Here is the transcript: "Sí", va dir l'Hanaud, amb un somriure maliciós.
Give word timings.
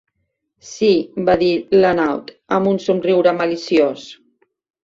"Sí", 0.69 0.87
va 1.27 1.35
dir 1.41 1.51
l'Hanaud, 1.83 2.33
amb 2.57 2.73
un 2.73 2.83
somriure 2.89 3.35
maliciós. 3.43 4.09